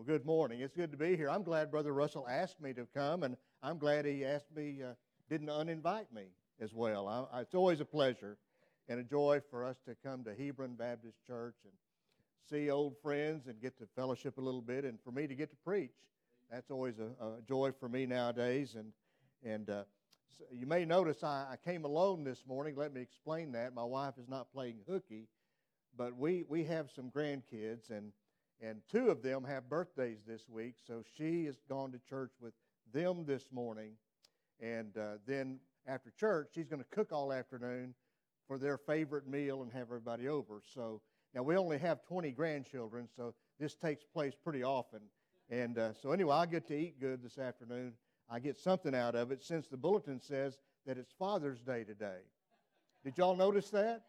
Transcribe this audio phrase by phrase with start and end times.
[0.00, 0.62] Well, good morning.
[0.62, 1.28] It's good to be here.
[1.28, 4.94] I'm glad Brother Russell asked me to come, and I'm glad he asked me, uh,
[5.28, 7.28] didn't uninvite me as well.
[7.30, 8.38] I, it's always a pleasure
[8.88, 11.72] and a joy for us to come to Hebron Baptist Church and
[12.48, 15.50] see old friends and get to fellowship a little bit, and for me to get
[15.50, 15.92] to preach.
[16.50, 18.76] That's always a, a joy for me nowadays.
[18.76, 18.94] And
[19.44, 19.82] and uh,
[20.38, 22.74] so you may notice I, I came alone this morning.
[22.74, 23.74] Let me explain that.
[23.74, 25.28] My wife is not playing hooky,
[25.94, 28.12] but we we have some grandkids and
[28.60, 32.52] and two of them have birthdays this week, so she has gone to church with
[32.92, 33.92] them this morning.
[34.60, 37.94] And uh, then after church, she's going to cook all afternoon
[38.46, 40.60] for their favorite meal and have everybody over.
[40.74, 41.00] So
[41.34, 45.00] now we only have 20 grandchildren, so this takes place pretty often.
[45.48, 47.94] And uh, so anyway, I get to eat good this afternoon.
[48.28, 52.20] I get something out of it since the bulletin says that it's Father's Day today.
[53.04, 54.02] Did y'all notice that?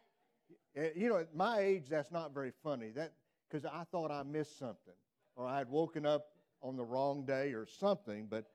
[0.74, 2.90] You know, at my age, that's not very funny.
[2.90, 3.12] That
[3.52, 4.94] because I thought I missed something
[5.36, 6.28] or I had woken up
[6.62, 8.26] on the wrong day or something.
[8.30, 8.46] But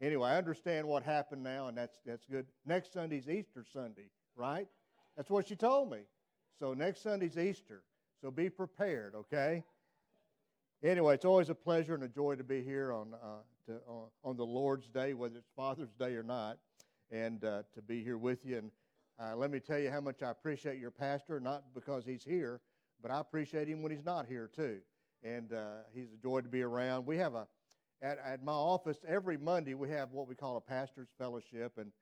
[0.00, 2.46] anyway, I understand what happened now, and that's, that's good.
[2.64, 4.68] Next Sunday's Easter Sunday, right?
[5.16, 6.00] That's what she told me.
[6.58, 7.82] So next Sunday's Easter.
[8.20, 9.64] So be prepared, okay?
[10.82, 13.26] Anyway, it's always a pleasure and a joy to be here on, uh,
[13.66, 16.58] to, uh, on the Lord's Day, whether it's Father's Day or not,
[17.10, 18.58] and uh, to be here with you.
[18.58, 18.70] And
[19.18, 22.60] uh, let me tell you how much I appreciate your pastor, not because he's here,
[23.04, 24.78] but I appreciate him when he's not here too.
[25.22, 27.04] And uh, he's a joy to be around.
[27.04, 27.46] We have a
[28.00, 31.92] at, at my office every Monday we have what we call a pastors fellowship, and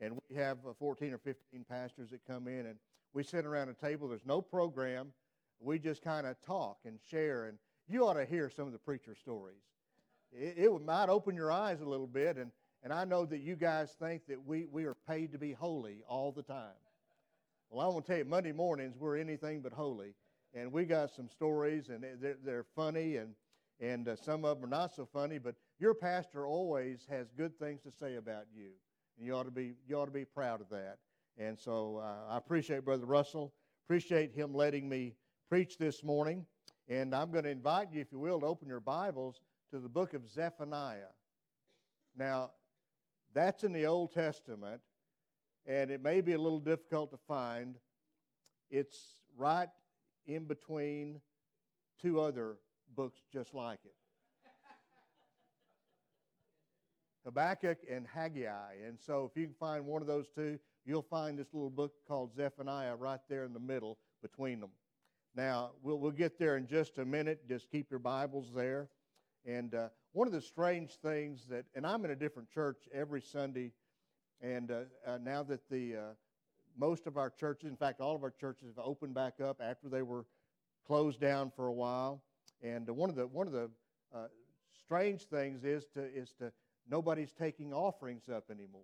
[0.00, 2.74] and we have uh, 14 or 15 pastors that come in, and
[3.14, 4.08] we sit around a table.
[4.08, 5.12] There's no program.
[5.60, 8.78] We just kind of talk and share, and you ought to hear some of the
[8.78, 9.62] preacher stories.
[10.32, 12.50] It, it might open your eyes a little bit, and
[12.82, 16.02] and I know that you guys think that we we are paid to be holy
[16.08, 16.74] all the time.
[17.70, 20.14] Well, I want to tell you, Monday mornings we're anything but holy
[20.54, 23.34] and we got some stories, and they're, they're funny, and
[23.80, 25.38] and uh, some of them are not so funny.
[25.38, 28.70] But your pastor always has good things to say about you,
[29.16, 30.98] and you ought to be you ought to be proud of that.
[31.36, 33.52] And so uh, I appreciate Brother Russell.
[33.86, 35.14] Appreciate him letting me
[35.48, 36.44] preach this morning.
[36.88, 39.40] And I'm going to invite you, if you will, to open your Bibles
[39.70, 41.12] to the book of Zephaniah.
[42.16, 42.50] Now,
[43.34, 44.80] that's in the Old Testament,
[45.66, 47.76] and it may be a little difficult to find.
[48.70, 48.98] It's
[49.36, 49.68] right
[50.28, 51.20] in between
[52.00, 52.56] two other
[52.94, 53.94] books just like it
[57.28, 58.76] Habakkuk and Haggai.
[58.86, 61.92] And so, if you can find one of those two, you'll find this little book
[62.06, 64.70] called Zephaniah right there in the middle between them.
[65.34, 67.46] Now, we'll, we'll get there in just a minute.
[67.46, 68.88] Just keep your Bibles there.
[69.44, 73.20] And uh, one of the strange things that, and I'm in a different church every
[73.20, 73.72] Sunday,
[74.40, 76.00] and uh, uh, now that the uh,
[76.78, 79.88] most of our churches, in fact, all of our churches have opened back up after
[79.88, 80.24] they were
[80.86, 82.22] closed down for a while.
[82.62, 83.70] And one of the one of the
[84.14, 84.28] uh,
[84.84, 86.52] strange things is to is to
[86.90, 88.82] nobody's taking offerings up anymore,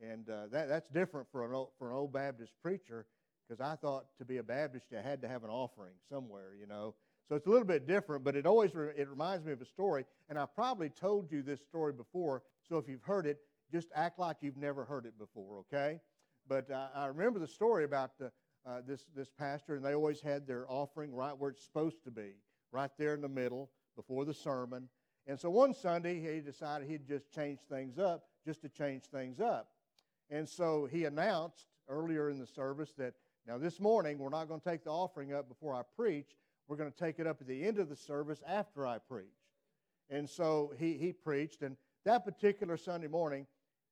[0.00, 3.06] and uh, that that's different for an old, for an old Baptist preacher
[3.46, 6.66] because I thought to be a Baptist you had to have an offering somewhere, you
[6.66, 6.94] know.
[7.28, 9.66] So it's a little bit different, but it always re- it reminds me of a
[9.66, 12.42] story, and I probably told you this story before.
[12.66, 13.38] So if you've heard it,
[13.72, 16.00] just act like you've never heard it before, okay?
[16.48, 18.28] But uh, I remember the story about uh,
[18.66, 22.10] uh, this, this pastor, and they always had their offering right where it's supposed to
[22.10, 22.32] be,
[22.72, 24.88] right there in the middle before the sermon.
[25.26, 29.40] And so one Sunday, he decided he'd just change things up, just to change things
[29.40, 29.68] up.
[30.30, 33.14] And so he announced earlier in the service that
[33.46, 36.36] now this morning we're not going to take the offering up before I preach.
[36.66, 39.26] We're going to take it up at the end of the service after I preach.
[40.10, 43.46] And so he, he preached, and that particular Sunday morning,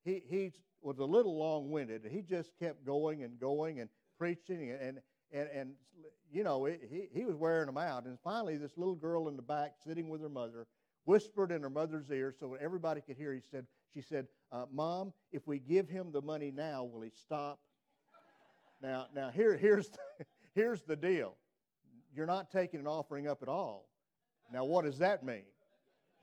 [0.04, 0.52] he, he
[0.82, 2.03] was a little long winded.
[2.10, 3.88] He just kept going and going and
[4.19, 5.00] preaching, and,
[5.32, 5.70] and, and
[6.32, 8.04] you know, it, he, he was wearing them out.
[8.04, 10.66] And finally, this little girl in the back sitting with her mother
[11.04, 13.32] whispered in her mother's ear so everybody could hear.
[13.32, 17.10] He said, she said, uh, Mom, if we give him the money now, will he
[17.10, 17.59] stop?
[18.82, 21.37] now, now here, here's, the, here's the deal.
[22.14, 23.88] You're not taking an offering up at all.
[24.53, 25.44] Now, what does that mean?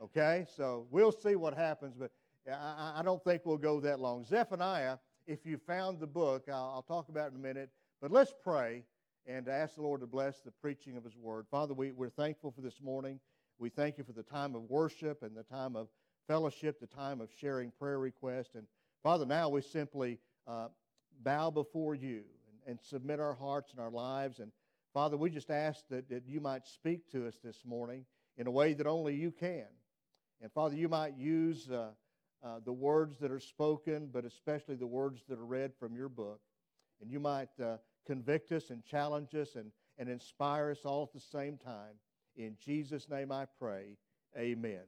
[0.01, 2.11] Okay, so we'll see what happens, but
[2.47, 4.25] I, I don't think we'll go that long.
[4.25, 4.97] Zephaniah,
[5.27, 7.69] if you found the book, I'll, I'll talk about it in a minute,
[8.01, 8.83] but let's pray
[9.25, 11.45] and ask the Lord to bless the preaching of His Word.
[11.51, 13.19] Father, we, we're thankful for this morning.
[13.59, 15.87] We thank you for the time of worship and the time of
[16.27, 18.55] fellowship, the time of sharing prayer requests.
[18.55, 18.65] And
[19.03, 20.69] Father, now we simply uh,
[21.23, 24.39] bow before you and, and, submit our hearts and our lives.
[24.39, 24.51] And
[24.93, 28.05] Father, we just ask that, that you might speak to us this morning
[28.37, 29.65] in a way that only you can.
[30.41, 31.89] And Father, you might use uh,
[32.43, 36.09] uh, the words that are spoken, but especially the words that are read from your
[36.09, 36.39] book.
[37.01, 41.13] And you might uh, convict us and challenge us and, and inspire us all at
[41.13, 41.95] the same time.
[42.35, 43.97] In Jesus' name I pray.
[44.37, 44.83] Amen.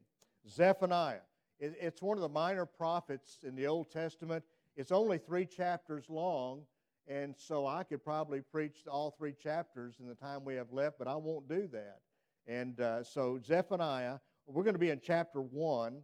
[0.47, 1.19] Zephaniah.
[1.59, 4.43] It's one of the minor prophets in the Old Testament.
[4.75, 6.63] It's only three chapters long,
[7.07, 10.97] and so I could probably preach all three chapters in the time we have left,
[10.97, 11.99] but I won't do that.
[12.47, 16.01] And uh, so, Zephaniah, we're going to be in chapter 1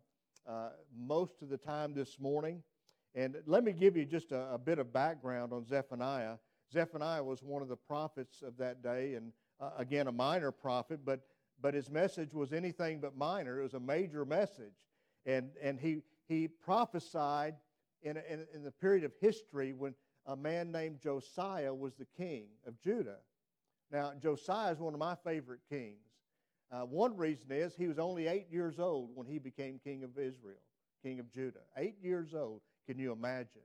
[0.48, 2.64] uh, most of the time this morning.
[3.16, 6.36] And let me give you just a, a, bit of background on Zephaniah.
[6.72, 11.00] Zephaniah was one of the prophets of that day, and uh, again, a minor prophet,
[11.04, 11.22] but,
[11.62, 13.60] but his message was anything but minor.
[13.60, 14.74] It was a major message.
[15.26, 17.56] And, and he, he prophesied
[18.04, 19.96] in, in, in the period of history when
[20.26, 23.18] a man named Josiah was the king of Judah.
[23.92, 26.07] Now, Josiah is one of my favorite kings.
[26.72, 30.12] Uh, one reason is he was only eight years old when he became king of
[30.18, 30.62] Israel,
[31.02, 31.62] king of Judah.
[31.78, 33.62] Eight years old, can you imagine?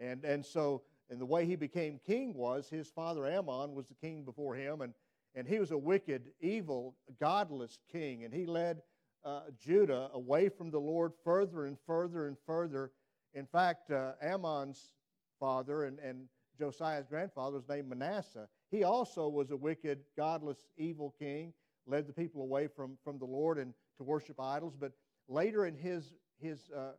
[0.00, 3.94] And, and so, and the way he became king was his father Amon was the
[3.94, 4.94] king before him, and,
[5.34, 8.82] and he was a wicked, evil, godless king, and he led
[9.24, 12.90] uh, Judah away from the Lord further and further and further.
[13.34, 14.92] In fact, uh, Amon's
[15.38, 16.26] father and, and
[16.58, 18.48] Josiah's grandfather was named Manasseh.
[18.70, 21.52] He also was a wicked, godless, evil king,
[21.88, 24.74] led the people away from, from the Lord and to worship idols.
[24.78, 24.92] But
[25.28, 26.92] later in his, his uh,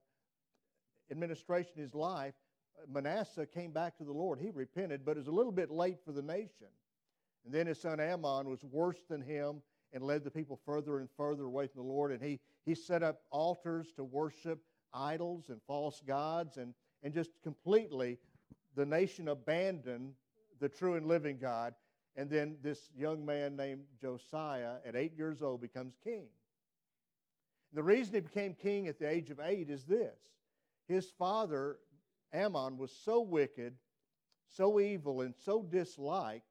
[1.12, 2.34] administration, his life,
[2.92, 4.40] Manasseh came back to the Lord.
[4.40, 6.68] He repented, but it was a little bit late for the nation.
[7.46, 9.62] And then his son Amon was worse than him
[9.94, 12.12] and led the people further and further away from the Lord.
[12.12, 14.60] And he, he set up altars to worship
[14.94, 18.18] idols and false gods, and, and just completely
[18.76, 20.14] the nation abandoned
[20.60, 21.74] the true and living God.
[22.20, 26.26] And then this young man named Josiah, at eight years old, becomes king.
[27.72, 30.18] The reason he became king at the age of eight is this
[30.86, 31.78] his father,
[32.36, 33.76] Amon, was so wicked,
[34.50, 36.44] so evil, and so disliked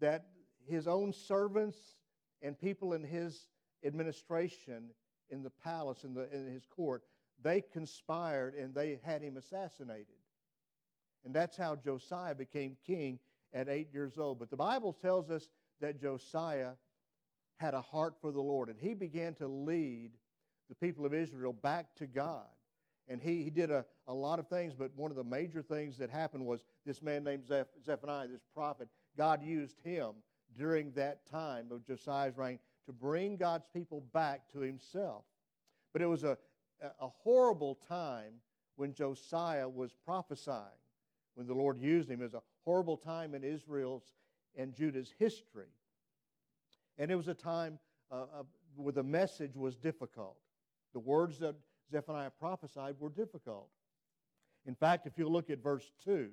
[0.00, 0.26] that
[0.68, 1.78] his own servants
[2.42, 3.48] and people in his
[3.86, 4.90] administration
[5.30, 7.04] in the palace, in, the, in his court,
[7.42, 10.20] they conspired and they had him assassinated.
[11.24, 13.18] And that's how Josiah became king
[13.52, 14.38] at eight years old.
[14.38, 15.48] But the Bible tells us
[15.80, 16.72] that Josiah
[17.56, 20.10] had a heart for the Lord, and he began to lead
[20.68, 22.46] the people of Israel back to God.
[23.08, 25.96] And he, he did a, a lot of things, but one of the major things
[25.98, 30.10] that happened was this man named Zeph, Zephaniah, this prophet, God used him
[30.58, 35.24] during that time of Josiah's reign to bring God's people back to himself.
[35.92, 36.36] But it was a,
[36.82, 38.34] a horrible time
[38.76, 40.64] when Josiah was prophesying,
[41.34, 42.20] when the Lord used him.
[42.20, 44.02] Was a horrible time in Israel's
[44.56, 45.68] and Judah's history.
[46.98, 47.78] And it was a time
[48.10, 48.42] uh, uh,
[48.74, 50.36] where the message was difficult.
[50.92, 51.54] The words that
[51.90, 53.68] Zephaniah prophesied were difficult.
[54.66, 56.28] In fact, if you look at verse 2,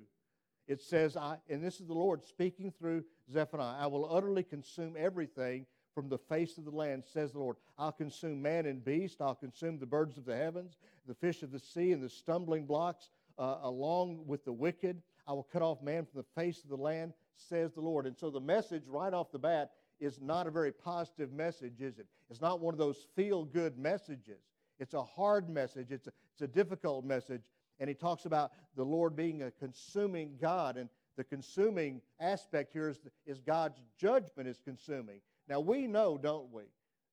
[0.66, 4.96] it says, I, and this is the Lord speaking through Zephaniah, I will utterly consume
[4.98, 7.56] everything from the face of the land, says the Lord.
[7.78, 9.20] I'll consume man and beast.
[9.20, 12.66] I'll consume the birds of the heavens, the fish of the sea, and the stumbling
[12.66, 15.02] blocks, uh, along with the wicked.
[15.26, 18.06] I will cut off man from the face of the land, says the Lord.
[18.06, 21.98] And so the message right off the bat is not a very positive message, is
[21.98, 22.06] it?
[22.30, 24.42] It's not one of those feel good messages.
[24.78, 27.42] It's a hard message, it's a, it's a difficult message.
[27.80, 30.76] And he talks about the Lord being a consuming God.
[30.76, 35.20] And the consuming aspect here is, is God's judgment is consuming.
[35.48, 36.64] Now, we know, don't we,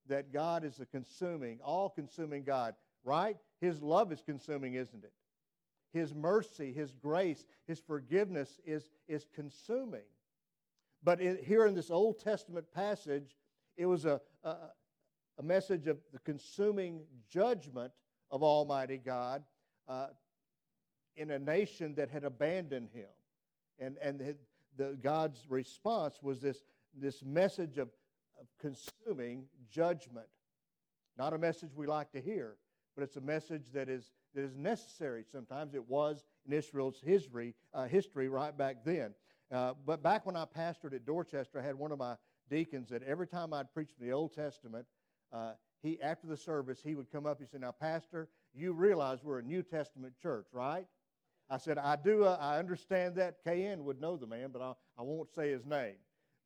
[0.07, 3.37] that God is a consuming, all consuming God, right?
[3.59, 5.13] His love is consuming, isn't it?
[5.91, 10.05] His mercy, His grace, His forgiveness is, is consuming.
[11.03, 13.35] But it, here in this Old Testament passage,
[13.75, 14.55] it was a, a,
[15.39, 17.91] a, message of the consuming judgment
[18.29, 19.43] of Almighty God
[19.87, 20.07] uh,
[21.15, 23.09] in a nation that had abandoned Him.
[23.79, 24.35] And, and the,
[24.77, 26.63] the, God's response was this,
[26.95, 27.89] this message of,
[28.39, 30.27] of consuming judgment.
[31.17, 32.55] Not a message we like to hear,
[32.95, 35.23] but it's a message that is that is necessary.
[35.31, 39.13] Sometimes it was in Israel's history, uh, history right back then.
[39.51, 42.15] Uh, but back when I pastored at Dorchester, I had one of my
[42.49, 44.85] deacons that every time I'd preach the Old Testament,
[45.33, 47.39] uh, he after the service he would come up.
[47.39, 50.85] He said, "Now, Pastor, you realize we're a New Testament church, right?"
[51.49, 52.23] I said, "I do.
[52.23, 55.65] Uh, I understand that." KN would know the man, but I, I won't say his
[55.65, 55.95] name.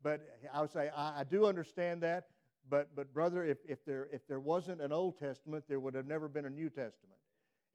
[0.01, 0.21] But
[0.53, 2.27] I would say, I, I do understand that.
[2.69, 6.07] But, but brother, if, if, there, if there wasn't an Old Testament, there would have
[6.07, 7.19] never been a New Testament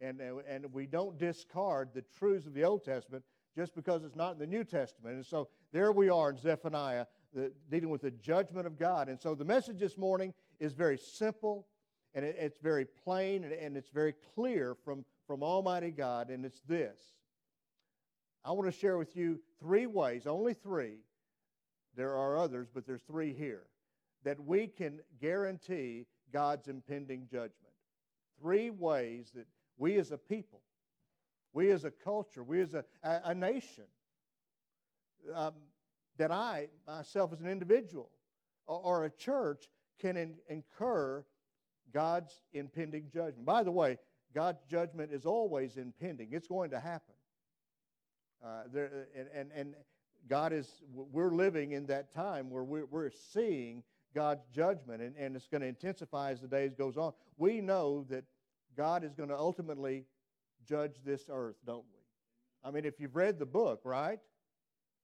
[0.00, 3.25] and, uh, and we don't discard the truths of the Old Testament
[3.57, 5.16] just because it's not in the New Testament.
[5.16, 9.09] And so there we are in Zephaniah, the, dealing with the judgment of God.
[9.09, 11.66] And so the message this morning is very simple,
[12.14, 16.45] and it, it's very plain, and, and it's very clear from, from Almighty God, and
[16.45, 16.99] it's this.
[18.45, 20.99] I want to share with you three ways, only three.
[21.97, 23.64] There are others, but there's three here,
[24.25, 27.75] that we can guarantee God's impending judgment.
[28.40, 29.47] Three ways that
[29.80, 30.60] we as a people,
[31.54, 33.84] we as a culture, we as a, a, a nation,
[35.34, 35.54] um,
[36.18, 38.10] that I, myself as an individual
[38.66, 39.64] or, or a church,
[39.99, 41.25] can in, incur
[41.92, 43.46] God's impending judgment.
[43.46, 43.99] By the way,
[44.34, 47.14] God's judgment is always impending, it's going to happen.
[48.44, 49.75] Uh, there, and, and, and
[50.28, 53.82] God is, we're living in that time where we're, we're seeing
[54.14, 57.12] God's judgment, and, and it's going to intensify as the days goes on.
[57.38, 58.25] We know that
[58.77, 60.05] God is going to ultimately
[60.67, 62.00] judge this earth, don't we?
[62.69, 64.19] I mean, if you've read the book, right?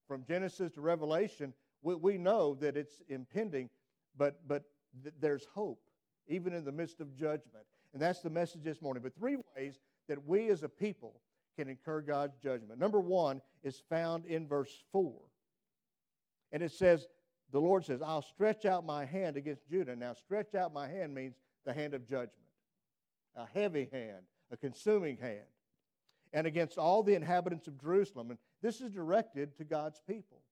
[0.07, 3.71] From Genesis to Revelation, we, we know that it's impending,
[4.17, 4.65] but, but
[5.03, 5.81] th- there's hope,
[6.29, 7.65] even in the midst of judgment.
[7.93, 9.03] And that's the message this morning.
[9.03, 11.21] But three ways that we as a people
[11.57, 12.79] can incur God's judgment.
[12.79, 15.13] Number one is found in verse 4.
[16.53, 17.07] And it says,
[17.53, 19.97] the Lord says, I'll stretch out my hand against Judah.
[19.97, 22.33] Now, stretch out my hand means the hand of judgment,
[23.37, 25.47] a heavy hand, a consuming hand,
[26.33, 28.31] and against all the inhabitants of Jerusalem.
[28.31, 30.43] And this is directed to God's people.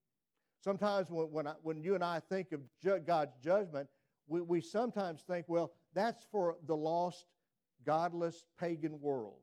[0.63, 3.89] Sometimes when, when, I, when you and I think of ju- God's judgment,
[4.27, 7.27] we, we sometimes think, well, that's for the lost,
[7.85, 9.41] godless, pagan world.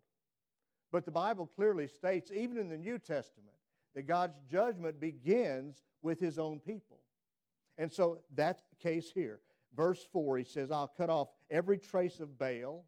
[0.92, 3.56] But the Bible clearly states, even in the New Testament,
[3.96, 7.00] that God's judgment begins with his own people.
[7.78, 9.40] And so that's the case here.
[9.76, 12.84] Verse 4, he says, I'll cut off every trace of Baal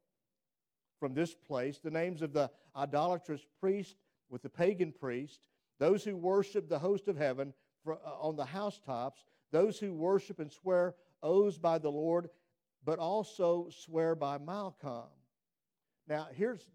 [1.04, 3.98] from this place, the names of the idolatrous priest
[4.30, 5.42] with the pagan priest,
[5.78, 7.54] those who worship the host of heaven
[7.86, 12.30] uh, on the housetops, those who worship and swear oaths by the Lord,
[12.86, 15.10] but also swear by Milcom.
[16.08, 16.70] Now, here's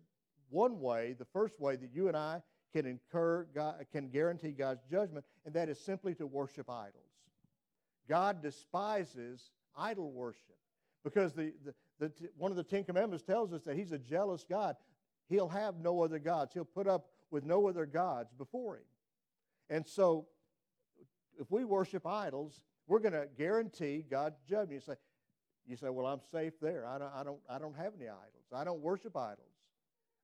[0.50, 2.42] one way, the first way that you and I
[2.74, 7.14] can incur, God, can guarantee God's judgment, and that is simply to worship idols.
[8.06, 10.58] God despises idol worship
[11.02, 14.44] because the, the, the, one of the Ten Commandments tells us that He's a jealous
[14.48, 14.76] God.
[15.28, 18.84] He'll have no other gods, He'll put up with no other gods before Him.
[19.70, 20.26] And so,
[21.38, 24.72] if we worship idols, we're going to guarantee God's judgment.
[24.72, 24.98] You say,
[25.66, 26.86] you say, well, I'm safe there.
[26.86, 28.46] I don't, I don't, I don't have any idols.
[28.54, 29.52] I don't worship idols.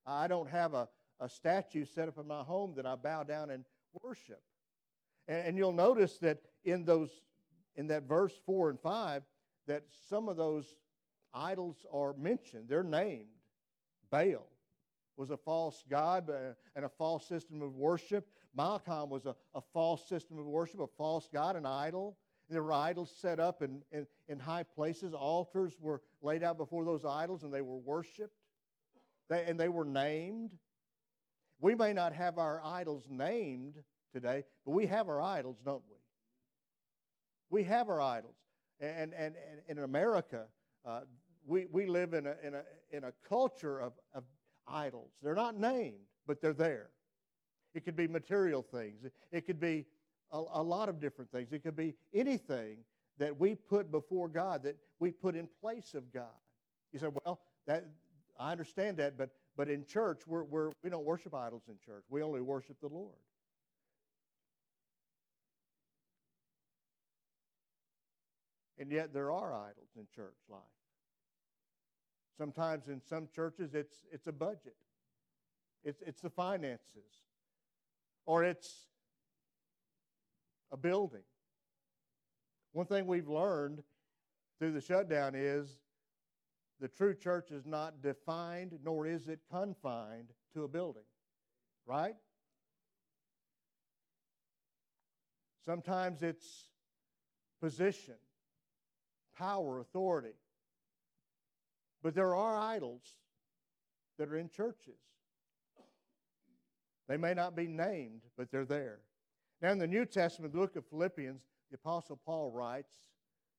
[0.05, 0.89] I don't have a,
[1.19, 3.63] a statue set up in my home that I bow down and
[4.03, 4.41] worship.
[5.27, 7.09] And, and you'll notice that in those
[7.75, 9.23] in that verse 4 and 5
[9.67, 10.75] that some of those
[11.35, 12.65] idols are mentioned.
[12.69, 13.27] They're named.
[14.09, 14.47] Baal
[15.17, 16.29] was a false god
[16.75, 18.27] and a false system of worship.
[18.57, 22.17] Milcom was a, a false system of worship, a false god, an idol.
[22.49, 25.13] There were idols set up in, in, in high places.
[25.13, 28.35] Altars were laid out before those idols and they were worshiped.
[29.29, 30.51] They, and they were named.
[31.59, 33.75] We may not have our idols named
[34.13, 35.97] today, but we have our idols, don't we?
[37.49, 38.35] We have our idols.
[38.79, 40.45] And, and, and in America,
[40.85, 41.01] uh,
[41.45, 42.61] we, we live in a, in a,
[42.91, 44.23] in a culture of, of
[44.67, 45.11] idols.
[45.21, 45.95] They're not named,
[46.27, 46.89] but they're there.
[47.73, 49.85] It could be material things, it could be
[50.31, 51.51] a, a lot of different things.
[51.51, 52.77] It could be anything
[53.17, 56.25] that we put before God, that we put in place of God.
[56.91, 57.85] You say, well, that,
[58.39, 62.03] I understand that, but, but in church, we're, we're, we don't worship idols in church.
[62.09, 63.15] We only worship the Lord.
[68.77, 70.61] And yet there are idols in church life.
[72.37, 74.75] Sometimes in some churches it's, it's a budget,
[75.83, 77.23] it's, it's the finances,
[78.25, 78.87] or it's
[80.71, 81.23] a building.
[82.73, 83.83] One thing we've learned
[84.59, 85.79] through the shutdown is
[86.81, 91.03] the true church is not defined nor is it confined to a building,
[91.85, 92.15] right?
[95.65, 96.65] Sometimes it's
[97.61, 98.15] position
[99.37, 100.35] power, authority.
[102.05, 103.01] But there are idols
[104.19, 104.99] that are in churches.
[107.07, 108.99] They may not be named, but they're there.
[109.59, 112.93] Now, in the New Testament, the book of Philippians, the Apostle Paul writes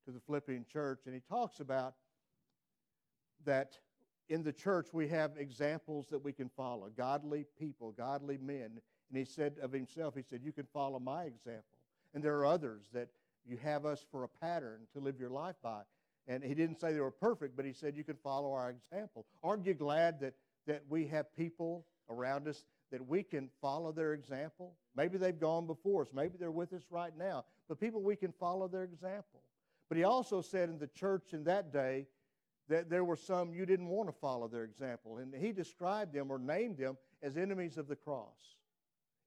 [0.05, 1.95] to the Philippian church, and he talks about
[3.45, 3.79] that
[4.29, 8.81] in the church we have examples that we can follow godly people, godly men.
[9.09, 11.81] And he said of himself, he said, You can follow my example.
[12.15, 13.09] And there are others that
[13.45, 15.83] you have us for a pattern to live your life by.
[16.29, 19.27] And he didn't say they were perfect, but he said you can follow our example.
[19.45, 20.35] Aren't you glad that,
[20.67, 24.75] that we have people around us that we can follow their example?
[24.97, 26.09] Maybe they've gone before us.
[26.13, 27.45] Maybe they're with us right now.
[27.69, 29.41] But people we can follow their example.
[29.89, 32.07] But he also said in the church in that day
[32.69, 35.19] that there were some you didn't want to follow their example.
[35.19, 38.57] And he described them or named them as enemies of the cross.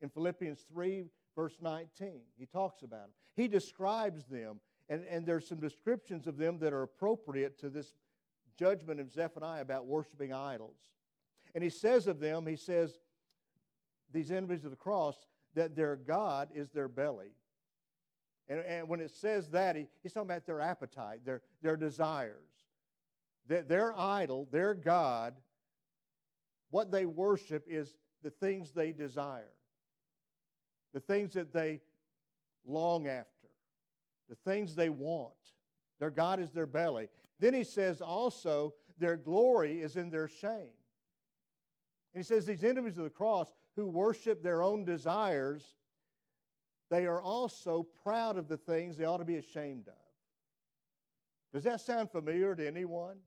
[0.02, 2.22] In Philippians 3, verse 19.
[2.38, 3.10] He talks about them.
[3.36, 7.94] He describes them, and, and there's some descriptions of them that are appropriate to this
[8.58, 10.78] judgment of Zephaniah about worshiping idols.
[11.56, 13.00] And he says of them, he says,
[14.12, 15.16] these enemies of the cross,
[15.56, 17.32] that their God is their belly.
[18.48, 22.36] And, and when it says that, he, he's talking about their appetite, their, their desires.
[23.48, 25.36] Their, their idol, their God,
[26.72, 29.52] what they worship is the things they desire,
[30.94, 31.82] the things that they
[32.66, 33.39] long after,
[34.30, 35.34] the things they want.
[36.00, 37.10] Their God is their belly.
[37.40, 40.74] Then he says also, their glory is in their shame.
[42.14, 45.64] And he says, these enemies of the cross who worship their own desires,
[46.90, 49.94] they are also proud of the things they ought to be ashamed of.
[51.54, 53.18] Does that sound familiar to anyone?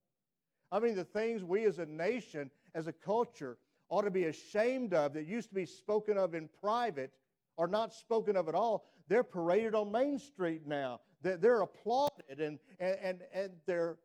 [0.70, 4.94] I mean, the things we as a nation, as a culture, ought to be ashamed
[4.94, 7.12] of that used to be spoken of in private
[7.58, 8.84] are not spoken of at all.
[9.08, 11.00] They're paraded on Main Street now.
[11.22, 13.96] They're, they're applauded and, and, and, and they're,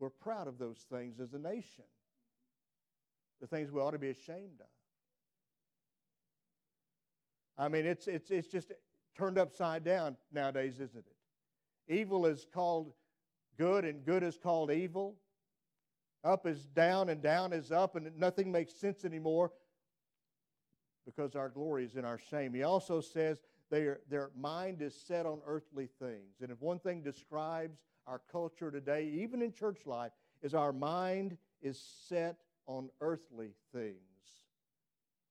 [0.00, 1.84] we're proud of those things as a nation.
[3.40, 4.66] The things we ought to be ashamed of.
[7.56, 8.72] I mean, it's, it's, it's just
[9.16, 11.92] turned upside down nowadays, isn't it?
[11.92, 12.92] Evil is called
[13.58, 15.16] good, and good is called evil.
[16.24, 19.52] Up is down, and down is up, and nothing makes sense anymore
[21.08, 22.52] because our glory is in our shame.
[22.52, 26.40] He also says their, their mind is set on earthly things.
[26.42, 30.12] And if one thing describes our culture today, even in church life,
[30.42, 33.96] is our mind is set on earthly things,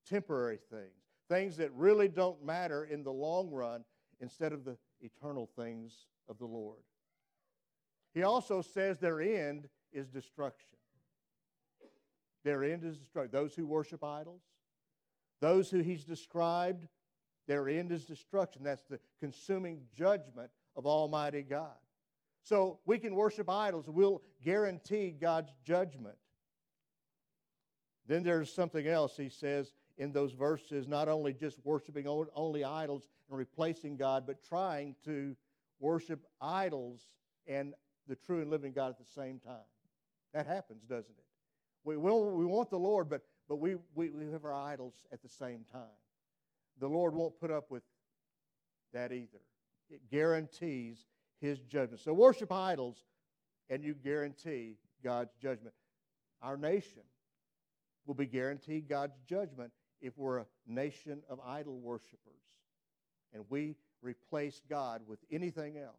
[0.08, 0.92] temporary things
[1.28, 3.84] things that really don't matter in the long run
[4.20, 6.80] instead of the eternal things of the Lord.
[8.14, 10.70] He also says their end is destruction.
[12.44, 13.30] Their end is destruction.
[13.30, 14.40] Those who worship idols,
[15.40, 16.86] those who he's described,
[17.46, 18.62] their end is destruction.
[18.62, 21.76] That's the consuming judgment of Almighty God.
[22.42, 26.16] So we can worship idols, we'll guarantee God's judgment.
[28.06, 33.06] Then there's something else he says in those verses, not only just worshiping only idols
[33.28, 35.36] and replacing God, but trying to
[35.78, 37.06] worship idols
[37.46, 37.74] and
[38.06, 39.56] the true and living God at the same time.
[40.32, 41.24] That happens, doesn't it?
[41.84, 45.22] We, will, we want the Lord, but, but we, we, we have our idols at
[45.22, 45.96] the same time.
[46.80, 47.82] The Lord won't put up with
[48.92, 49.40] that either.
[49.90, 51.06] It guarantees
[51.40, 52.00] his judgment.
[52.00, 53.04] So worship idols,
[53.70, 55.74] and you guarantee God's judgment.
[56.42, 57.02] Our nation
[58.06, 62.38] will be guaranteed God's judgment if we're a nation of idol worshippers
[63.32, 65.94] and we replace God with anything else.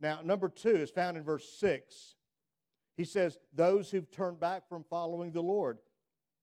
[0.00, 2.16] Now, number two is found in verse 6.
[2.96, 5.78] He says, Those who've turned back from following the Lord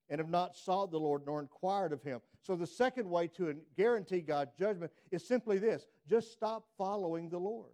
[0.10, 2.20] and have not sought the Lord nor inquired of him.
[2.42, 7.40] So, the second way to guarantee God's judgment is simply this just stop following the
[7.40, 7.72] Lord.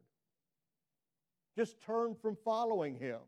[1.56, 3.20] Just turn from following him.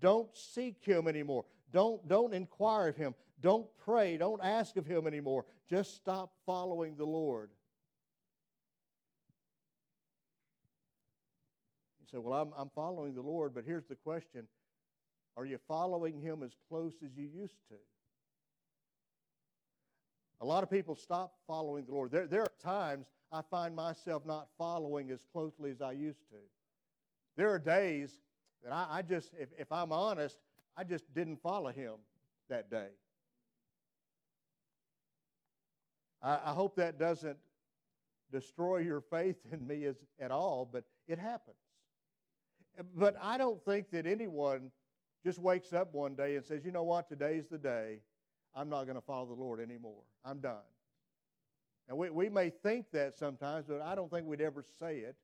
[0.00, 1.44] Don't seek him anymore.
[1.72, 3.14] Don't, don't inquire of him.
[3.42, 4.16] Don't pray.
[4.16, 5.44] Don't ask of Him anymore.
[5.68, 7.50] Just stop following the Lord.
[12.00, 14.46] You say, Well, I'm, I'm following the Lord, but here's the question
[15.36, 17.76] Are you following Him as close as you used to?
[20.40, 22.10] A lot of people stop following the Lord.
[22.10, 26.36] There, there are times I find myself not following as closely as I used to.
[27.36, 28.10] There are days
[28.62, 30.38] that I, I just, if, if I'm honest,
[30.76, 31.94] I just didn't follow Him
[32.48, 32.88] that day.
[36.22, 37.38] I, I hope that doesn't
[38.30, 41.56] destroy your faith in me as, at all, but it happens.
[42.96, 44.70] But I don't think that anyone
[45.24, 48.00] just wakes up one day and says, you know what, today's the day.
[48.54, 50.02] I'm not going to follow the Lord anymore.
[50.24, 50.56] I'm done.
[51.88, 55.16] And we, we may think that sometimes, but I don't think we'd ever say it.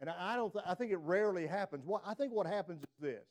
[0.00, 1.84] And I, don't th- I think it rarely happens.
[1.84, 3.24] What, I think what happens is this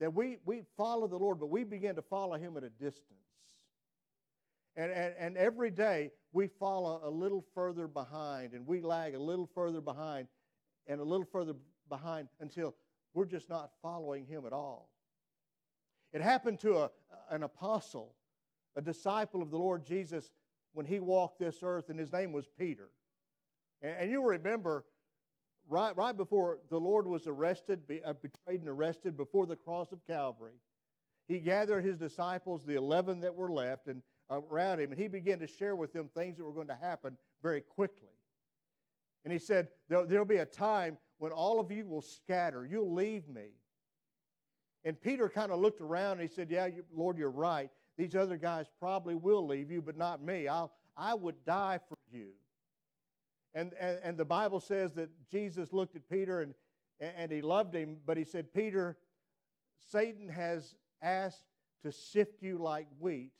[0.00, 3.18] that we, we follow the Lord, but we begin to follow Him at a distance.
[4.76, 9.18] And, and, and every day we follow a little further behind and we lag a
[9.18, 10.28] little further behind
[10.86, 11.54] and a little further
[11.88, 12.76] behind until
[13.14, 14.90] we're just not following him at all.
[16.12, 16.90] It happened to a,
[17.30, 18.14] an apostle,
[18.76, 20.30] a disciple of the Lord Jesus,
[20.72, 22.90] when he walked this earth, and his name was Peter.
[23.82, 24.84] And, and you remember,
[25.68, 29.92] right, right before the Lord was arrested, be, uh, betrayed and arrested, before the cross
[29.92, 30.60] of Calvary,
[31.26, 35.38] he gathered his disciples, the 11 that were left, and around him, and he began
[35.38, 38.08] to share with them things that were going to happen very quickly.
[39.24, 42.66] And he said, There'll be a time when all of you will scatter.
[42.66, 43.48] You'll leave me.
[44.84, 47.70] And Peter kind of looked around and he said, Yeah, Lord, you're right.
[47.96, 50.46] These other guys probably will leave you, but not me.
[50.46, 52.28] I'll, I would die for you.
[53.54, 56.54] And, and, and the Bible says that Jesus looked at Peter and,
[57.00, 58.96] and he loved him, but he said, Peter,
[59.90, 61.44] Satan has asked
[61.82, 63.32] to sift you like wheat.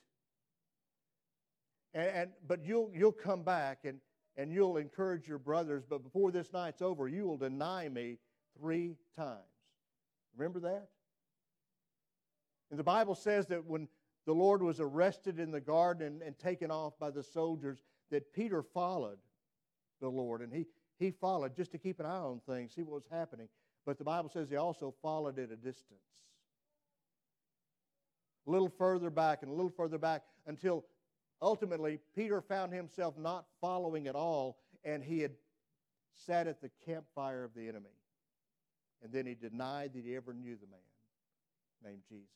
[1.93, 3.99] And, and, but you'll you'll come back and,
[4.39, 8.17] and you'll encourage your brothers, but before this night's over, you will deny me
[8.57, 9.37] three times.
[10.37, 10.87] Remember that?
[12.71, 13.89] And the Bible says that when
[14.25, 17.79] the Lord was arrested in the garden and, and taken off by the soldiers,
[18.11, 19.17] that Peter followed
[19.99, 20.39] the Lord.
[20.41, 23.49] And he, he followed just to keep an eye on things, see what was happening.
[23.85, 25.99] But the Bible says he also followed at a distance.
[28.47, 30.85] A little further back and a little further back until
[31.41, 35.31] ultimately Peter found himself not following at all and he had
[36.25, 37.89] sat at the campfire of the enemy.
[39.01, 40.79] And then he denied that he ever knew the man
[41.83, 42.27] named Jesus.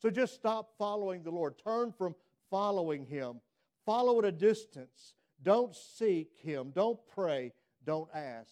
[0.00, 1.54] So just stop following the Lord.
[1.62, 2.14] Turn from
[2.50, 3.40] following him.
[3.86, 5.14] Follow at a distance.
[5.42, 6.72] Don't seek him.
[6.74, 7.52] Don't pray.
[7.84, 8.50] Don't ask.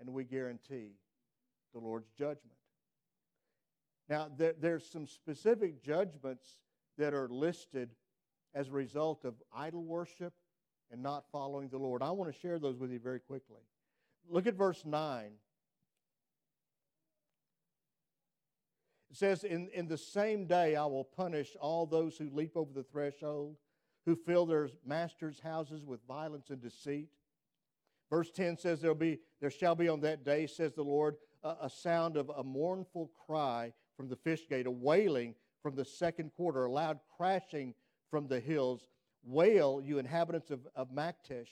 [0.00, 0.92] And we guarantee
[1.72, 2.56] the Lord's judgment.
[4.08, 6.56] Now, there, there's some specific judgments
[7.00, 7.90] that are listed
[8.54, 10.34] as a result of idol worship
[10.92, 12.02] and not following the Lord.
[12.02, 13.62] I want to share those with you very quickly.
[14.28, 15.32] Look at verse 9.
[19.10, 22.72] It says, in, in the same day I will punish all those who leap over
[22.72, 23.56] the threshold,
[24.04, 27.08] who fill their masters' houses with violence and deceit.
[28.10, 31.54] Verse 10 says, There'll be, There shall be on that day, says the Lord, a,
[31.62, 36.32] a sound of a mournful cry from the fish gate, a wailing from the second
[36.36, 37.74] quarter, a loud crashing
[38.10, 38.88] from the hills.
[39.22, 41.50] Wail, you inhabitants of, of Maktesh,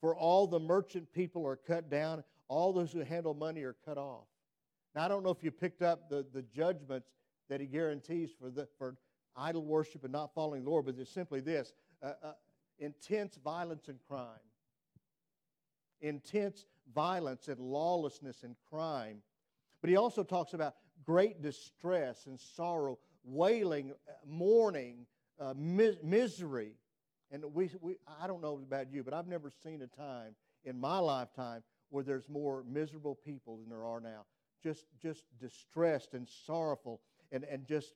[0.00, 3.98] for all the merchant people are cut down, all those who handle money are cut
[3.98, 4.26] off.
[4.94, 7.08] Now, I don't know if you picked up the, the judgments
[7.48, 8.96] that he guarantees for, the, for
[9.36, 11.72] idol worship and not following the Lord, but it's simply this
[12.02, 12.32] uh, uh,
[12.78, 14.26] intense violence and crime.
[16.00, 19.18] Intense violence and lawlessness and crime.
[19.80, 20.74] But he also talks about
[21.04, 22.98] great distress and sorrow,
[23.28, 25.06] wailing, uh, mourning,
[25.40, 26.72] uh, mis- misery.
[27.30, 30.78] And we, we, I don't know about you, but I've never seen a time in
[30.78, 34.24] my lifetime where there's more miserable people than there are now.
[34.62, 37.94] Just, just distressed and sorrowful and, and just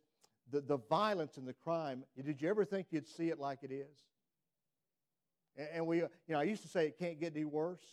[0.51, 2.05] the, the violence and the crime.
[2.23, 3.99] Did you ever think you'd see it like it is?
[5.57, 7.85] And, and we, you know, I used to say it can't get any worse,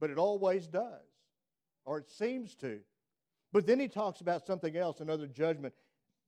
[0.00, 1.06] but it always does,
[1.84, 2.80] or it seems to.
[3.52, 5.74] But then he talks about something else, another judgment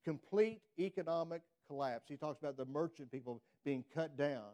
[0.04, 2.08] complete economic collapse.
[2.08, 4.52] He talks about the merchant people being cut down.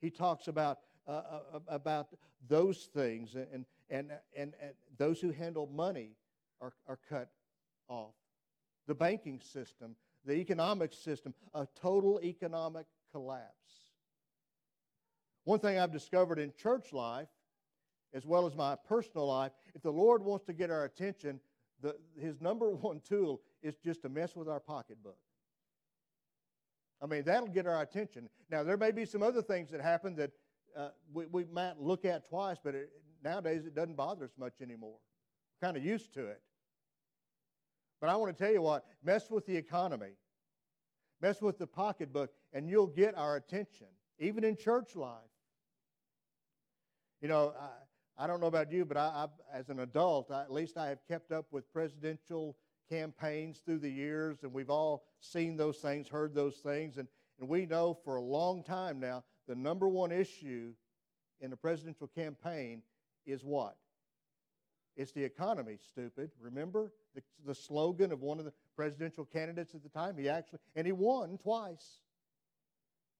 [0.00, 2.08] He talks about, uh, uh, about
[2.48, 6.16] those things, and, and, and, and those who handle money
[6.60, 7.28] are, are cut
[7.88, 8.14] off.
[8.86, 13.52] The banking system, the economic system, a total economic collapse.
[15.44, 17.28] One thing I've discovered in church life,
[18.14, 21.40] as well as my personal life, if the Lord wants to get our attention,
[21.82, 25.18] the, his number one tool is just to mess with our pocketbook.
[27.02, 28.28] I mean, that'll get our attention.
[28.48, 30.30] Now, there may be some other things that happen that
[30.76, 32.90] uh, we, we might look at twice, but it,
[33.24, 34.98] nowadays it doesn't bother us much anymore.
[35.60, 36.40] We're kind of used to it.
[38.00, 40.12] But I want to tell you what mess with the economy,
[41.20, 43.86] mess with the pocketbook, and you'll get our attention,
[44.18, 45.18] even in church life.
[47.20, 47.52] You know,
[48.18, 50.88] I, don't know about you, but I, I as an adult, I, at least I
[50.88, 52.56] have kept up with presidential
[52.88, 57.08] campaigns through the years, and we've all seen those things, heard those things, and,
[57.40, 60.72] and we know for a long time now the number one issue
[61.40, 62.82] in a presidential campaign
[63.26, 63.76] is what?
[64.96, 66.30] It's the economy, stupid.
[66.40, 70.16] Remember the, the slogan of one of the presidential candidates at the time?
[70.18, 72.00] He actually, and he won twice.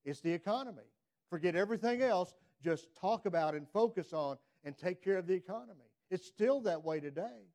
[0.05, 0.83] It's the economy.
[1.31, 2.35] Forget everything else.
[2.63, 5.91] Just talk about and focus on and take care of the economy.
[6.11, 7.49] It's still that way today.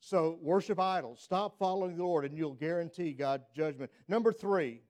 [0.00, 1.20] So worship idols.
[1.22, 3.90] Stop following the Lord, and you'll guarantee God's judgment.
[4.08, 4.80] Number three,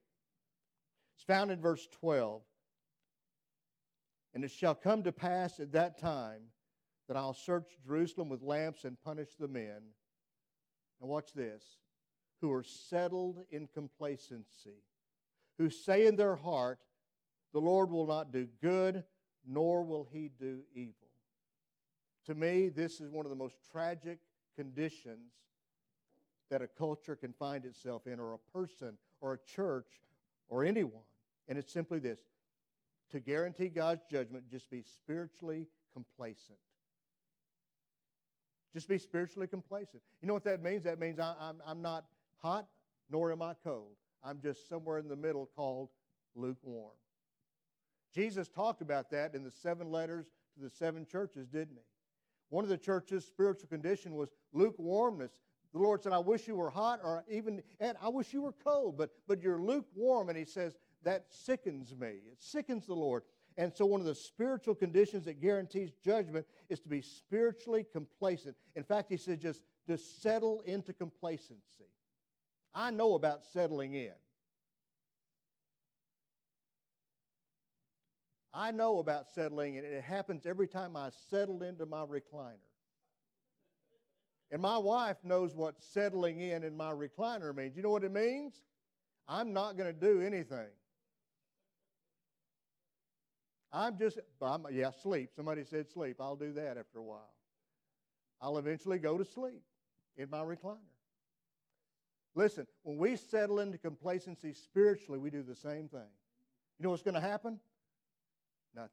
[1.17, 2.43] it's found in verse 12.
[4.35, 6.43] And it shall come to pass at that time
[7.09, 9.83] that I'll search Jerusalem with lamps and punish the men.
[11.01, 11.65] And watch this
[12.41, 14.85] who are settled in complacency,
[15.59, 16.79] who say in their heart,
[17.53, 19.05] The Lord will not do good,
[19.47, 20.95] nor will he do evil.
[22.27, 24.19] To me, this is one of the most tragic
[24.55, 25.33] conditions
[26.51, 30.03] that a culture can find itself in, or a person, or a church,
[30.49, 31.03] or anyone.
[31.49, 32.21] And it's simply this
[33.11, 36.59] to guarantee God's judgment, just be spiritually complacent.
[38.75, 40.03] Just be spiritually complacent.
[40.21, 40.85] You know what that means?
[40.85, 42.05] That means I, I'm, I'm not
[42.37, 42.67] hot,
[43.11, 43.97] nor am I cold.
[44.23, 45.89] I'm just somewhere in the middle called
[46.35, 46.93] lukewarm.
[48.15, 51.83] Jesus talked about that in the seven letters to the seven churches, didn't he?
[52.51, 55.33] One of the church's spiritual condition was lukewarmness.
[55.73, 58.55] The Lord said, I wish you were hot, or even, and I wish you were
[58.65, 60.31] cold, but, but you're lukewarm.
[60.31, 62.09] And he says, that sickens me.
[62.31, 63.23] It sickens the Lord.
[63.59, 68.57] And so, one of the spiritual conditions that guarantees judgment is to be spiritually complacent.
[68.77, 71.91] In fact, he said, just, just settle into complacency.
[72.75, 74.13] I know about settling in.
[78.59, 79.85] I know about settling in.
[79.85, 82.59] It happens every time I settle into my recliner.
[84.51, 87.77] And my wife knows what settling in in my recliner means.
[87.77, 88.55] You know what it means?
[89.29, 90.67] I'm not going to do anything.
[93.73, 95.31] I'm just, I'm, yeah, sleep.
[95.37, 96.17] Somebody said sleep.
[96.19, 97.35] I'll do that after a while.
[98.41, 99.63] I'll eventually go to sleep
[100.17, 100.79] in my recliner.
[102.35, 106.11] Listen, when we settle into complacency spiritually, we do the same thing.
[106.79, 107.61] You know what's going to happen?
[108.75, 108.91] Nothing.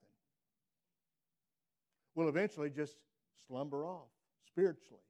[2.14, 2.96] We'll eventually just
[3.48, 4.10] slumber off
[4.48, 5.02] spiritually.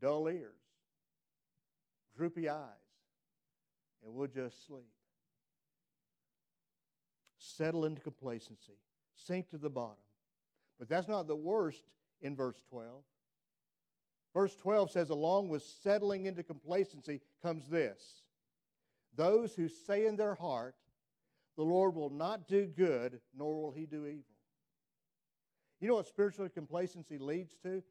[0.00, 0.52] Dull ears,
[2.16, 2.58] droopy eyes,
[4.04, 4.86] and we'll just sleep
[7.56, 8.78] settle into complacency,
[9.14, 9.96] sink to the bottom.
[10.78, 11.82] But that's not the worst
[12.20, 13.02] in verse 12.
[14.34, 18.22] Verse 12 says, along with settling into complacency comes this
[19.14, 20.74] those who say in their heart,
[21.56, 24.24] the Lord will not do good, nor will he do evil.
[25.80, 27.82] You know what spiritual complacency leads to?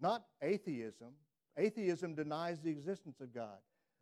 [0.00, 1.12] Not atheism.
[1.56, 3.58] Atheism denies the existence of God.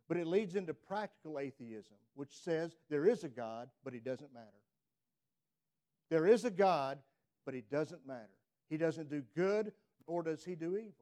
[0.07, 4.33] But it leads into practical atheism, which says there is a God, but he doesn't
[4.33, 4.45] matter.
[6.09, 6.99] There is a God,
[7.45, 8.29] but he doesn't matter.
[8.69, 9.71] He doesn't do good,
[10.07, 10.93] nor does he do evil.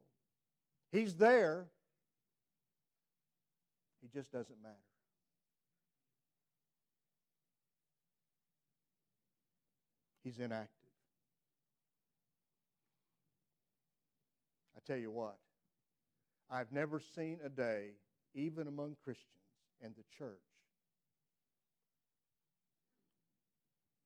[0.90, 1.66] He's there,
[4.00, 4.74] he just doesn't matter.
[10.24, 10.68] He's inactive.
[14.74, 15.36] I tell you what,
[16.50, 17.90] I've never seen a day
[18.34, 19.28] even among Christians
[19.82, 20.40] and the church,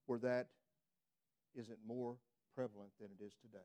[0.07, 0.48] where that
[1.54, 2.16] isn't more
[2.54, 3.64] prevalent than it is today.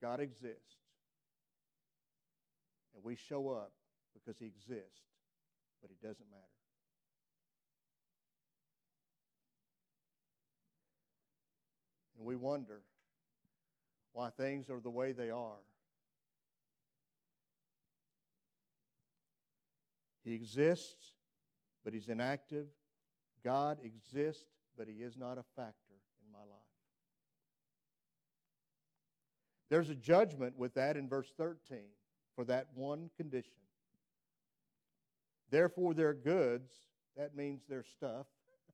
[0.00, 0.76] God exists,
[2.94, 3.72] and we show up
[4.14, 5.02] because He exists,
[5.82, 6.55] but it doesn't matter.
[12.26, 12.80] We wonder
[14.12, 15.62] why things are the way they are.
[20.24, 21.12] He exists,
[21.84, 22.66] but he's inactive.
[23.44, 24.44] God exists,
[24.76, 26.48] but he is not a factor in my life.
[29.70, 31.78] There's a judgment with that in verse 13
[32.34, 33.52] for that one condition.
[35.50, 36.72] Therefore, their goods,
[37.16, 38.26] that means their stuff.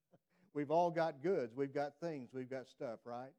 [0.55, 1.55] we've all got goods.
[1.55, 2.29] We've got things.
[2.33, 3.31] We've got stuff, right?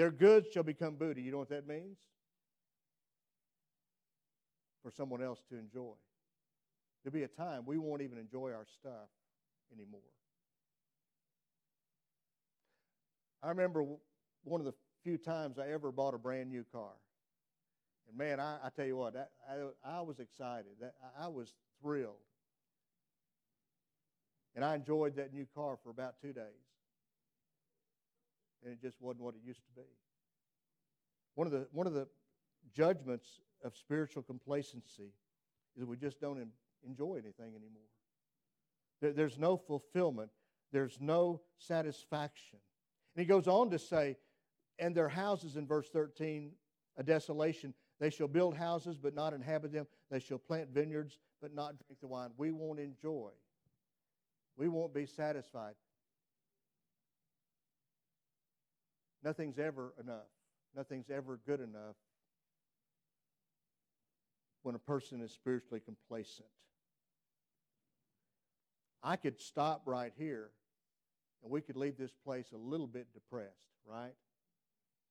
[0.00, 1.20] Their goods shall become booty.
[1.20, 1.98] You know what that means?
[4.82, 5.92] for someone else to enjoy.
[7.02, 9.10] There'll be a time we won't even enjoy our stuff
[9.70, 10.00] anymore.
[13.42, 13.84] I remember
[14.44, 16.92] one of the few times I ever bought a brand new car.
[18.08, 20.72] And man, I, I tell you what, that, I, I was excited.
[21.18, 22.14] I was thrilled.
[24.54, 26.69] And I enjoyed that new car for about two days.
[28.62, 29.88] And it just wasn't what it used to be.
[31.34, 32.08] One of the, one of the
[32.74, 35.12] judgments of spiritual complacency
[35.76, 36.38] is we just don't
[36.86, 37.82] enjoy anything anymore.
[39.00, 40.30] There's no fulfillment,
[40.72, 42.58] there's no satisfaction.
[43.16, 44.16] And he goes on to say,
[44.78, 46.52] and their houses in verse 13,
[46.96, 47.74] a desolation.
[47.98, 49.86] They shall build houses but not inhabit them.
[50.10, 52.30] They shall plant vineyards but not drink the wine.
[52.36, 53.30] We won't enjoy.
[54.56, 55.74] We won't be satisfied.
[59.22, 60.28] Nothing's ever enough.
[60.76, 61.96] Nothing's ever good enough
[64.62, 66.48] when a person is spiritually complacent.
[69.02, 70.50] I could stop right here
[71.42, 74.12] and we could leave this place a little bit depressed, right?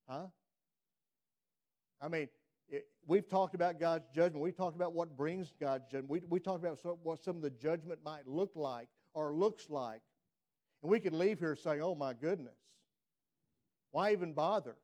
[0.08, 0.28] Huh?
[2.02, 2.30] I mean,
[2.70, 4.44] it, we've talked about God's judgment.
[4.44, 6.10] We've talked about what brings God's judgment.
[6.10, 10.02] We, we talked about what some of the judgment might look like or looks like.
[10.84, 12.54] And we could leave here saying, oh my goodness,
[13.92, 14.76] why even bother?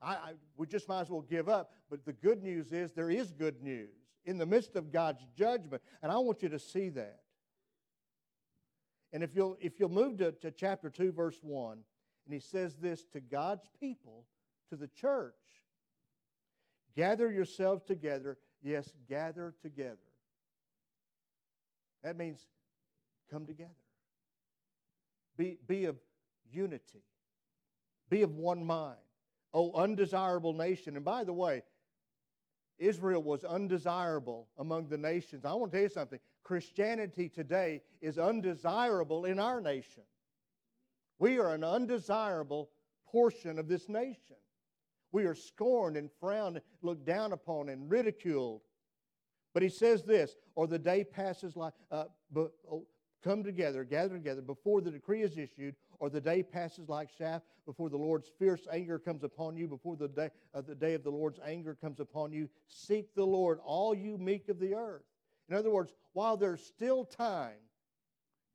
[0.00, 1.72] I, I, we just might as well give up.
[1.90, 3.90] But the good news is there is good news
[4.24, 5.82] in the midst of God's judgment.
[6.02, 7.20] And I want you to see that.
[9.12, 11.78] And if you'll, if you'll move to, to chapter 2, verse 1,
[12.26, 14.24] and he says this to God's people,
[14.70, 15.34] to the church
[16.98, 18.38] Gather yourselves together.
[18.60, 19.96] Yes, gather together.
[22.02, 22.44] That means
[23.30, 23.70] come together.
[25.36, 25.94] Be, be of
[26.50, 27.04] unity.
[28.10, 28.98] Be of one mind.
[29.54, 30.96] Oh, undesirable nation.
[30.96, 31.62] And by the way,
[32.78, 35.44] Israel was undesirable among the nations.
[35.44, 36.20] I want to tell you something.
[36.44, 40.04] Christianity today is undesirable in our nation.
[41.18, 42.70] We are an undesirable
[43.10, 44.36] portion of this nation.
[45.10, 48.60] We are scorned and frowned, looked down upon, and ridiculed.
[49.54, 52.04] But he says this, or the day passes like, uh,
[52.36, 52.86] oh,
[53.24, 57.42] come together, gather together before the decree is issued, or the day passes like chaff
[57.66, 61.02] before the Lord's fierce anger comes upon you, before the day, uh, the day of
[61.02, 62.48] the Lord's anger comes upon you.
[62.68, 65.02] Seek the Lord, all you meek of the earth.
[65.48, 67.56] In other words, while there's still time,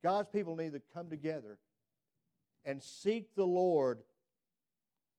[0.02, 1.58] God's people need to come together
[2.66, 4.00] and seek the Lord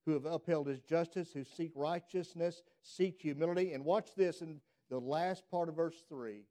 [0.06, 3.72] who have upheld his justice, who seek righteousness, seek humility.
[3.72, 4.60] And watch this in
[4.90, 6.42] the last part of verse 3,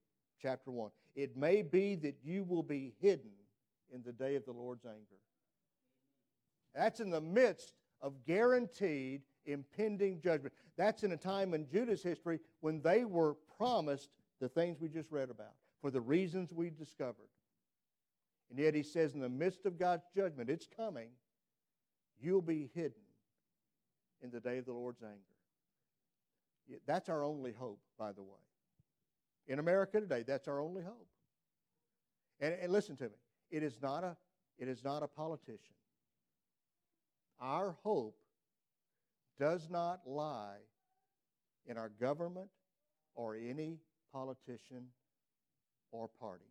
[0.41, 0.89] chapter 1.
[1.15, 3.31] It may be that you will be hidden
[3.93, 5.19] in the day of the Lord's anger.
[6.75, 10.53] That's in the midst of guaranteed impending judgment.
[10.77, 14.09] That's in a time in Judah's history when they were promised
[14.39, 17.29] the things we just read about for the reasons we discovered.
[18.49, 21.09] And yet he says, in the midst of God's judgment, it's coming,
[22.21, 23.01] you'll be hidden
[24.21, 26.79] in the day of the Lord's anger.
[26.85, 28.39] That's our only hope, by the way.
[29.47, 31.07] In America today, that's our only hope.
[32.39, 33.17] And, and listen to me,
[33.51, 34.15] it is not a,
[34.57, 35.75] it is not a politician.
[37.39, 38.17] Our hope
[39.39, 40.59] does not lie
[41.65, 42.49] in our government
[43.15, 43.79] or any
[44.11, 44.87] politician
[45.91, 46.45] or party.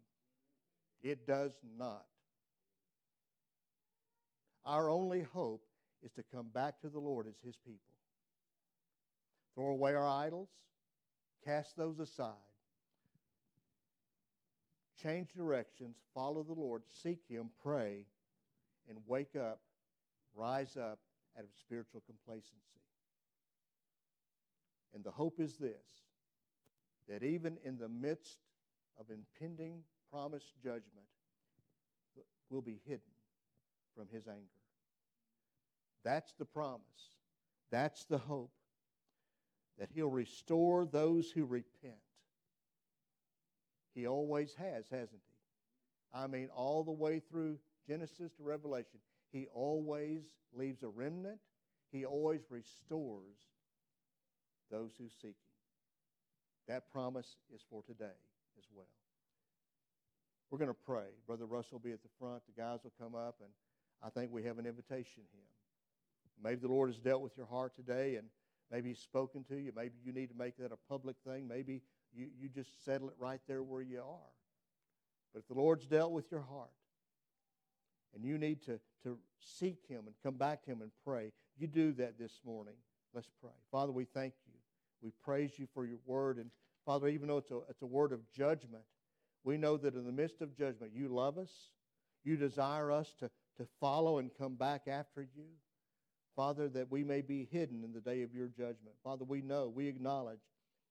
[1.02, 2.06] It does not.
[4.64, 5.64] Our only hope
[6.02, 7.78] is to come back to the Lord as His people.
[9.54, 10.48] Throw away our idols,
[11.44, 12.32] cast those aside,
[15.02, 18.06] change directions, follow the Lord, seek Him, pray,
[18.88, 19.60] and wake up,
[20.34, 20.98] rise up
[21.38, 22.56] out of spiritual complacency.
[24.94, 25.72] And the hope is this
[27.08, 28.38] that even in the midst
[28.98, 31.06] of impending promised judgment,
[32.48, 33.00] we'll be hidden
[33.96, 34.40] from His anger.
[36.04, 36.82] That's the promise.
[37.70, 38.52] That's the hope
[39.78, 41.94] that He'll restore those who repent.
[43.94, 46.18] He always has, hasn't He?
[46.18, 49.00] I mean, all the way through Genesis to Revelation,
[49.32, 50.20] He always
[50.52, 51.38] leaves a remnant.
[51.90, 53.36] He always restores
[54.70, 55.52] those who seek Him.
[56.68, 58.18] That promise is for today
[58.58, 58.86] as well.
[60.50, 61.06] We're going to pray.
[61.26, 62.42] Brother Russell will be at the front.
[62.46, 63.50] The guys will come up, and
[64.02, 65.52] I think we have an invitation here.
[66.42, 68.26] Maybe the Lord has dealt with your heart today and
[68.70, 69.72] maybe He's spoken to you.
[69.74, 71.46] Maybe you need to make that a public thing.
[71.46, 71.82] Maybe
[72.14, 74.32] you, you just settle it right there where you are.
[75.32, 76.70] But if the Lord's dealt with your heart
[78.14, 81.66] and you need to, to seek Him and come back to Him and pray, you
[81.66, 82.74] do that this morning.
[83.14, 83.52] Let's pray.
[83.70, 84.54] Father, we thank you.
[85.02, 86.38] We praise you for your word.
[86.38, 86.50] And
[86.86, 88.84] Father, even though it's a, it's a word of judgment,
[89.44, 91.50] we know that in the midst of judgment, you love us.
[92.24, 95.46] You desire us to, to follow and come back after you.
[96.36, 98.94] Father, that we may be hidden in the day of your judgment.
[99.04, 100.38] Father, we know, we acknowledge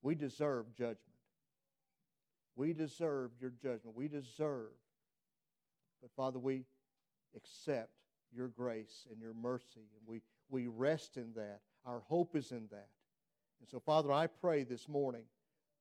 [0.01, 0.97] we deserve judgment.
[2.55, 3.95] We deserve your judgment.
[3.95, 4.71] We deserve.
[6.01, 6.65] But Father, we
[7.35, 7.91] accept
[8.33, 11.59] your grace and your mercy, and we, we rest in that.
[11.85, 12.89] Our hope is in that.
[13.59, 15.23] And so, Father, I pray this morning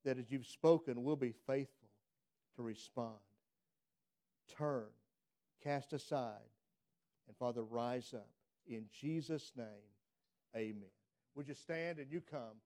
[0.05, 1.89] that as you've spoken, we'll be faithful
[2.57, 3.19] to respond.
[4.57, 4.87] Turn,
[5.63, 6.39] cast aside,
[7.29, 8.29] and Father, rise up.
[8.67, 9.67] In Jesus' name,
[10.57, 10.91] amen.
[11.35, 12.59] Would you stand and you come?